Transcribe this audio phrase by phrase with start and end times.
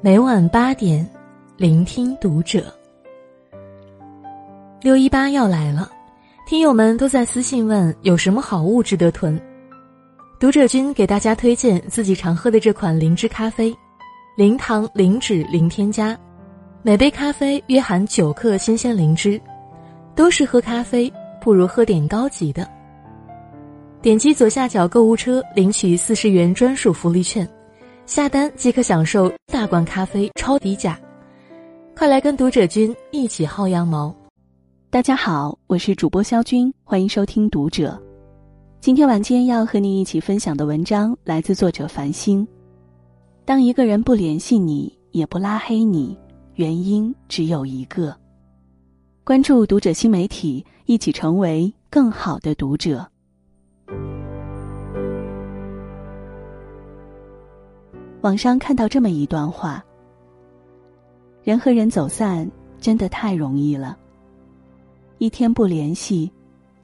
[0.00, 1.04] 每晚八点，
[1.56, 2.72] 聆听读者。
[4.80, 5.90] 六一八要来了，
[6.46, 9.40] 听友们都在私信问有什么好物值得囤。
[10.38, 13.76] 读者君给大家推荐自己常喝的这款灵芝咖啡，
[14.36, 16.16] 零糖、零脂、零添加，
[16.82, 19.40] 每杯咖啡约含九克新鲜灵芝，
[20.14, 22.68] 都是喝咖啡，不如喝点高级的。
[24.00, 27.46] 点击左下角购物车领取四十元专属福利券，
[28.08, 30.98] 下单即可享受大罐咖啡超低价，
[31.94, 34.10] 快来跟读者君一起薅羊毛！
[34.88, 38.02] 大家好，我是主播肖军，欢迎收听读者。
[38.80, 42.48] 今天晚间要和你一起分享的文章来自作者繁星。
[43.44, 46.16] 当一个人不联系你，也不拉黑你，
[46.54, 48.16] 原因只有一个。
[49.22, 53.06] 关注读者新媒体，一起成为更好的读者。
[58.28, 59.82] 网上看到这么一段话：
[61.42, 62.46] 人和人走散
[62.78, 63.96] 真的太容易了。
[65.16, 66.30] 一天不联系，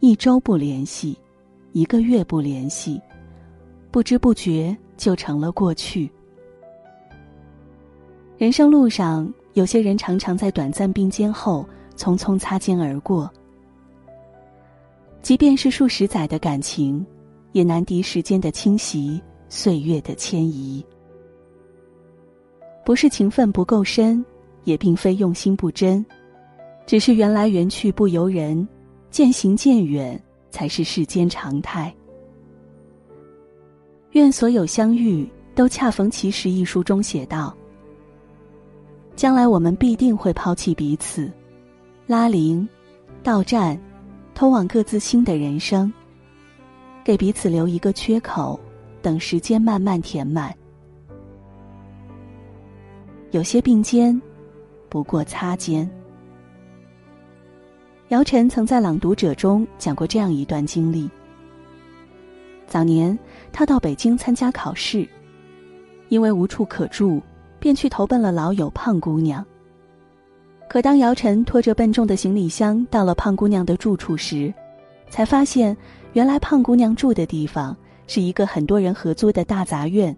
[0.00, 1.14] 一周不联系。
[1.72, 2.98] 一个月不联系，
[3.90, 6.10] 不知不觉就成了过去。
[8.38, 13.30] 人生路上，有些人常常在短暂并肩后匆匆擦肩而过。
[15.20, 17.04] 即便是数十载的感情，
[17.52, 20.82] 也难敌时间的侵袭，岁月的迁移。
[22.84, 24.24] 不是情分不够深，
[24.64, 26.04] 也并非用心不真，
[26.86, 28.66] 只是缘来缘去不由人，
[29.10, 30.20] 渐行渐远。
[30.54, 31.92] 才是世间常态。
[34.12, 36.48] 愿所有相遇都恰逢其时。
[36.48, 37.52] 一书中写道
[39.16, 41.28] ：“将来我们必定会抛弃彼此，
[42.06, 42.68] 拉铃、
[43.20, 43.76] 到站，
[44.32, 45.92] 通往各自新的人生，
[47.02, 48.60] 给彼此留一个缺口，
[49.02, 50.54] 等时间慢慢填满。
[53.34, 54.22] 有些并肩，
[54.88, 55.90] 不过擦肩。”
[58.10, 61.10] 姚晨曾在《朗读者》中讲过这样一段经历：
[62.64, 63.18] 早年
[63.52, 65.08] 他到北京参加考试，
[66.10, 67.20] 因为无处可住，
[67.58, 69.44] 便去投奔了老友胖姑娘。
[70.68, 74.54] 可当姚晨拖着笨重的行李箱到了胖姑娘的住处时，
[75.10, 75.76] 才发现
[76.12, 80.16] 原来胖姑娘住的地方是一个很多人合租的大杂院，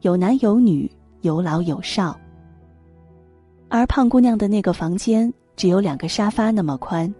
[0.00, 0.90] 有男有女，
[1.20, 2.18] 有老有少。
[3.76, 5.32] 而胖姑娘的那个房间。
[5.56, 7.12] 只有两个沙发那么宽，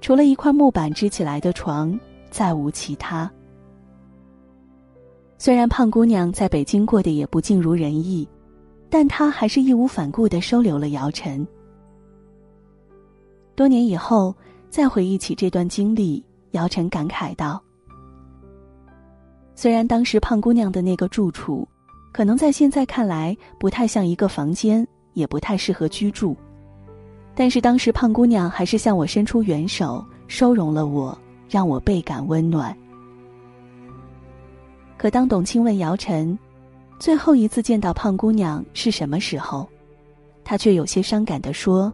[0.00, 1.98] 除了一块木板支起来的床，
[2.30, 3.28] 再无其他。
[5.36, 8.28] 虽然胖姑娘在北京过得也不尽如人意，
[8.88, 11.44] 但她还是义无反顾的收留了姚晨。
[13.56, 14.32] 多年以后，
[14.70, 17.60] 再回忆起这段经历，姚晨感慨道
[19.56, 21.66] ：“虽然当时胖姑娘的那个住处，
[22.12, 26.36] 可能在现在看来不太像一个房间，也不太适合居住。”
[27.34, 32.76] 但是当时胖姑娘还是向我伸出援手，收容了我，让我倍感温暖。
[34.96, 36.38] 可当董卿问姚晨，
[37.00, 39.68] 最后一次见到胖姑娘是什么时候，
[40.44, 41.92] 她却有些伤感的说：“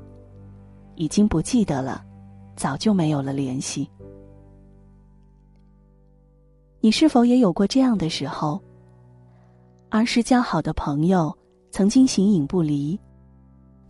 [0.94, 2.04] 已经不记得了，
[2.54, 3.88] 早就没有了联系。”
[6.82, 8.60] 你是否也有过这样的时候？
[9.88, 11.34] 儿时交好的朋友，
[11.70, 13.00] 曾经形影不离。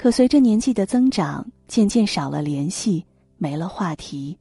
[0.00, 3.04] 可随着年纪的增长，渐渐少了联系，
[3.36, 4.34] 没了话题。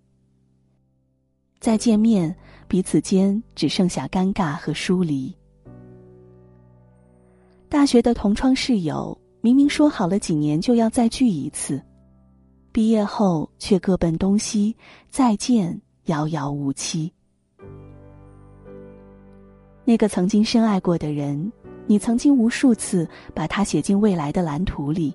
[1.60, 2.34] 再见面，
[2.70, 5.36] 彼此间只剩下尴尬和疏离。
[7.68, 11.84] 大学的同窗室友，明明说好了几年就要再聚一次，
[12.72, 14.74] 毕业后却各奔东西，
[15.10, 17.12] 再见遥遥无期。
[19.84, 21.52] 那个曾经深爱过的人，
[21.86, 23.06] 你曾经无数次
[23.36, 25.14] 把他写进未来的蓝图里。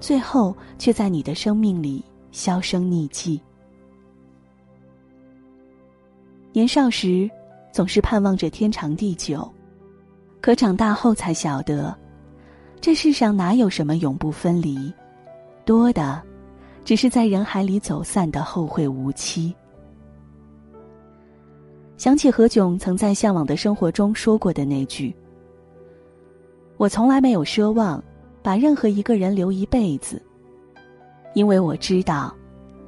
[0.00, 2.02] 最后，却在你的生命里
[2.32, 3.40] 销声匿迹。
[6.52, 7.30] 年少时，
[7.70, 9.48] 总是盼望着天长地久，
[10.40, 11.96] 可长大后才晓得，
[12.80, 14.92] 这世上哪有什么永不分离，
[15.64, 16.20] 多的，
[16.84, 19.54] 只是在人海里走散的后会无期。
[21.98, 25.14] 想起何炅曾在《向往的生活》中说过的那句
[26.78, 28.02] ：“我从来没有奢望。”
[28.42, 30.20] 把任何一个人留一辈子，
[31.34, 32.34] 因为我知道，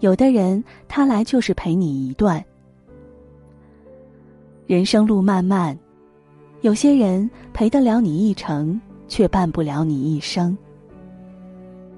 [0.00, 2.42] 有的人他来就是陪你一段。
[4.66, 5.78] 人生路漫漫，
[6.62, 10.56] 有些人陪得了你一程，却伴不了你一生。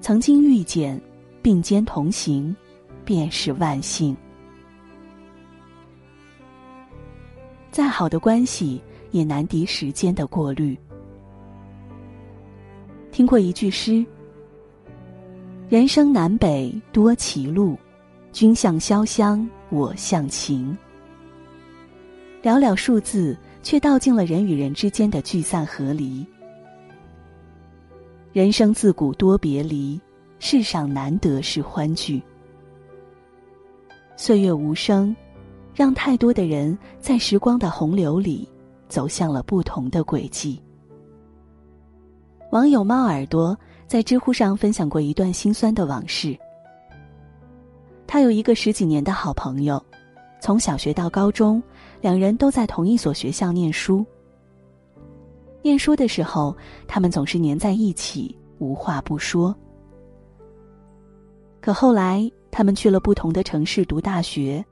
[0.01, 0.99] 曾经遇见，
[1.41, 2.53] 并肩同行，
[3.05, 4.15] 便是万幸。
[7.71, 8.81] 再好的关系，
[9.11, 10.77] 也难敌时间的过滤。
[13.15, 14.05] 听过一句诗
[15.71, 17.77] ：“人生南北多歧路，
[18.33, 20.77] 君向潇湘，我向秦。”
[22.43, 26.27] 寥寥数字，却道尽了人与人之间的聚散合离。
[28.33, 29.97] 人生自古多别离，
[30.39, 32.21] 世上难得是欢聚。
[34.17, 35.15] 岁月无声，
[35.73, 38.45] 让太多的人在时光的洪流里
[38.89, 40.61] 走向了不同的轨迹。
[42.55, 46.39] 网友猫耳朵在知乎上分享过一段心酸的往事。
[48.07, 49.83] 他有一个十几年的好朋友，
[50.39, 51.61] 从小学到高中，
[51.99, 54.05] 两人都在同一所学校念书。
[55.61, 56.55] 念书的时候，
[56.87, 59.53] 他们总是黏在一起，无话不说。
[61.59, 64.65] 可后来，他们去了不同的城市读大学，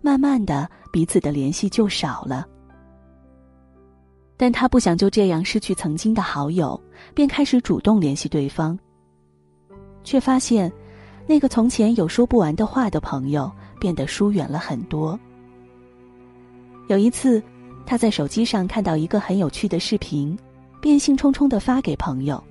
[0.00, 2.48] 慢慢的，彼此的联系就少了。
[4.36, 6.78] 但他不想就这样失去曾经的好友，
[7.14, 8.78] 便开始主动联系对方。
[10.04, 10.70] 却发现，
[11.26, 13.50] 那个从前有说不完的话的朋友，
[13.80, 15.18] 变得疏远了很多。
[16.88, 17.42] 有一次，
[17.84, 20.38] 他在手机上看到一个很有趣的视频，
[20.80, 22.42] 便兴冲冲的发给朋友，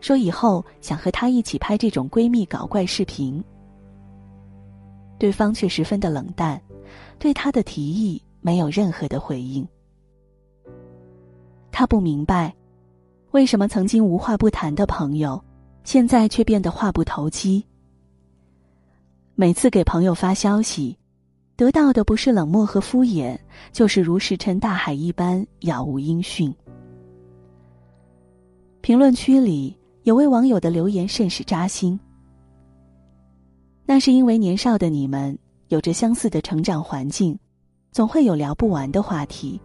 [0.00, 3.42] 说以后想和他一起拍这种闺蜜搞怪视频。
[5.18, 6.60] 对方却十分的冷淡，
[7.18, 9.66] 对他的提议没有任何的回应。
[11.72, 12.54] 他不明白，
[13.30, 15.42] 为什么曾经无话不谈的朋友，
[15.84, 17.64] 现在却变得话不投机。
[19.34, 20.96] 每次给朋友发消息，
[21.56, 23.38] 得到的不是冷漠和敷衍，
[23.72, 26.54] 就是如石沉大海一般杳无音讯。
[28.82, 31.98] 评论区里有位网友的留言甚是扎心。
[33.86, 35.38] 那是因为年少的你们
[35.68, 37.38] 有着相似的成长环境，
[37.92, 39.60] 总会有聊不完的话题。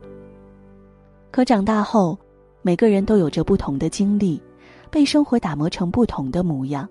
[1.36, 2.18] 可长大后，
[2.62, 4.42] 每个人都有着不同的经历，
[4.90, 6.88] 被生活打磨成不同的模样，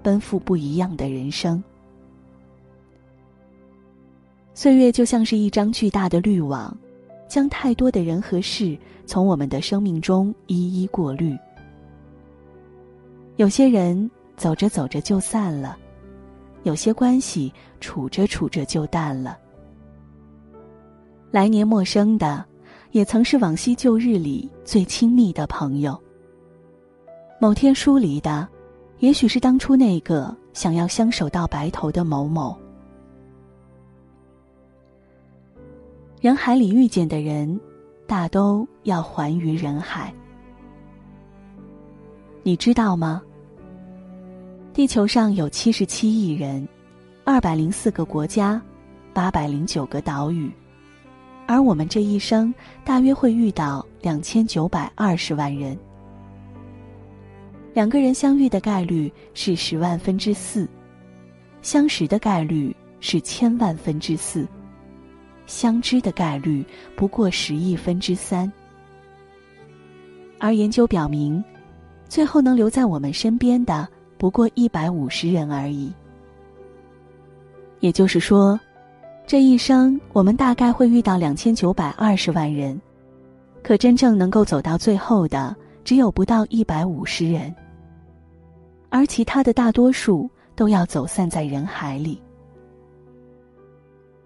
[0.00, 1.60] 奔赴不一样的人生。
[4.54, 6.72] 岁月就像是一张巨大的滤网，
[7.26, 11.36] 将太多的人和事从我们的生命中一一过滤。
[13.38, 15.76] 有些人走着走着就散了，
[16.62, 19.36] 有些关系处着处着就淡了。
[21.32, 22.46] 来年陌生的。
[22.92, 25.98] 也曾是往昔旧日里最亲密的朋友。
[27.40, 28.46] 某天疏离的，
[28.98, 32.56] 也许是当初那个想要相守到白头的某某。
[36.20, 37.58] 人海里遇见的人，
[38.06, 40.12] 大都要还于人海。
[42.42, 43.22] 你知道吗？
[44.74, 46.68] 地球上有七十七亿人，
[47.24, 48.60] 二百零四个国家，
[49.14, 50.52] 八百零九个岛屿。
[51.50, 52.54] 而我们这一生
[52.84, 55.76] 大约会遇到两千九百二十万人，
[57.74, 60.68] 两个人相遇的概率是十万分之四，
[61.60, 64.46] 相识的概率是千万分之四，
[65.44, 66.64] 相知的概率
[66.94, 68.50] 不过十亿分之三。
[70.38, 71.42] 而研究表明，
[72.08, 73.88] 最后能留在我们身边的
[74.18, 75.92] 不过一百五十人而已。
[77.80, 78.56] 也就是说。
[79.30, 82.76] 这一生，我们大概会遇到两千九百二十万人，
[83.62, 85.54] 可真正能够走到最后的，
[85.84, 87.54] 只有不到一百五十人，
[88.88, 92.20] 而其他的大多数都要走散在人海里。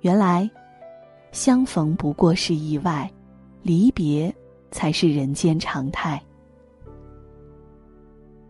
[0.01, 0.51] 原来，
[1.33, 3.13] 相逢不过是意外，
[3.61, 4.35] 离别
[4.71, 6.19] 才是人间常态。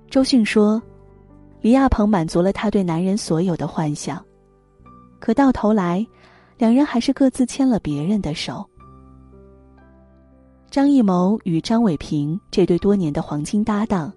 [0.08, 0.80] 周迅说
[1.60, 4.24] ：“李亚鹏满足了他对男人所有的幻想，
[5.18, 6.06] 可到头来。”
[6.56, 8.64] 两人还是各自牵了别人的手。
[10.70, 14.12] 张艺谋与张伟平这对多年的黄金搭档，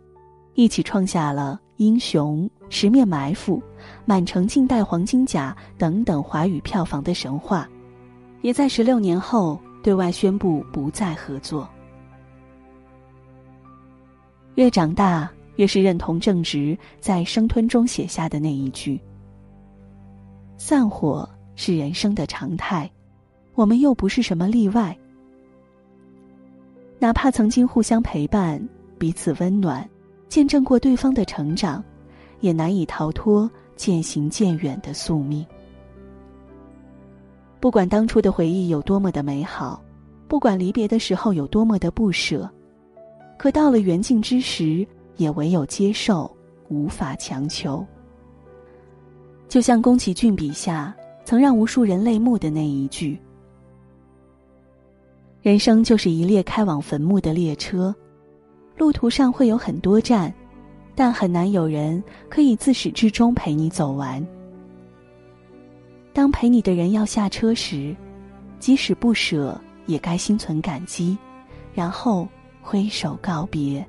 [0.55, 3.57] 一起创下了《英雄》《十面埋伏》
[4.05, 7.69] 《满城尽带黄金甲》等等华语票房的神话，
[8.41, 11.69] 也在十六年后对外宣布不再合作。
[14.55, 18.99] 越长大，越是认同正直在《生吞》中写下的那一句
[20.57, 22.89] ：“散伙。”是人生的常态，
[23.55, 24.97] 我们又不是什么例外。
[26.99, 28.65] 哪怕曾经互相陪伴、
[28.97, 29.87] 彼此温暖、
[30.29, 31.83] 见证过对方的成长，
[32.39, 35.45] 也难以逃脱渐行渐远的宿命。
[37.59, 39.83] 不管当初的回忆有多么的美好，
[40.27, 42.49] 不管离别的时候有多么的不舍，
[43.37, 44.87] 可到了缘尽之时，
[45.17, 46.31] 也唯有接受，
[46.69, 47.85] 无法强求。
[49.47, 50.95] 就像宫崎骏笔下。
[51.27, 53.19] 曾让无数人泪目的那一句
[55.43, 57.93] ：“人生就是一列开往坟墓的列车，
[58.77, 60.33] 路途上会有很多站，
[60.95, 64.25] 但很难有人可以自始至终陪你走完。
[66.13, 67.93] 当陪你的人要下车时，
[68.57, 71.17] 即使不舍，也该心存感激，
[71.73, 72.25] 然后
[72.61, 73.85] 挥手告别。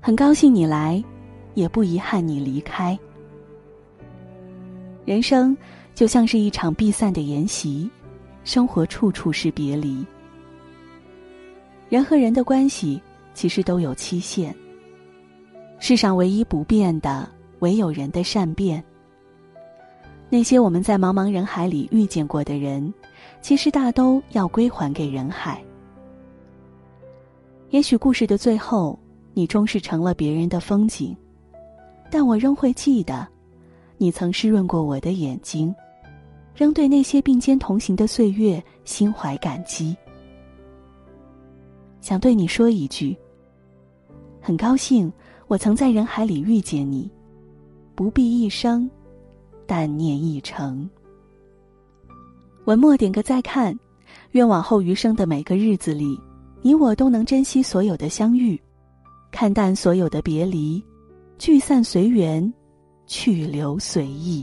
[0.00, 1.02] 很高兴你来，
[1.54, 2.96] 也不遗憾你离开。
[5.04, 5.56] 人生
[5.94, 7.90] 就像是一场必散的筵席，
[8.44, 10.04] 生活处处是别离。
[11.88, 13.02] 人和人的关系
[13.34, 14.54] 其实都有期限。
[15.78, 17.28] 世上唯一不变的，
[17.58, 18.82] 唯有人的善变。
[20.30, 22.94] 那些我们在茫茫人海里遇见过的人，
[23.40, 25.62] 其实大都要归还给人海。
[27.70, 28.98] 也许故事的最后，
[29.34, 31.14] 你终是成了别人的风景，
[32.10, 33.28] 但我仍会记得。
[33.98, 35.74] 你曾湿润过我的眼睛，
[36.54, 39.96] 仍对那些并肩同行的岁月心怀感激。
[42.00, 43.16] 想对你说一句：
[44.40, 45.12] 很高兴
[45.46, 47.08] 我曾在人海里遇见你，
[47.94, 48.90] 不必一生，
[49.66, 50.88] 但念一程。
[52.64, 53.78] 文末点个再看，
[54.32, 56.18] 愿往后余生的每个日子里，
[56.60, 58.60] 你我都能珍惜所有的相遇，
[59.30, 60.82] 看淡所有的别离，
[61.38, 62.52] 聚散随缘。
[63.12, 64.42] 去留随意。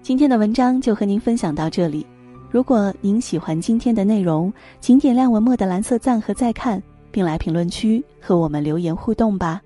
[0.00, 2.06] 今天的文章就和您分享到这里。
[2.50, 9.60] 如果您喜欢今天的内容，请点亮文末的蓝色赞和再看，并来评论区和我们留言互动吧。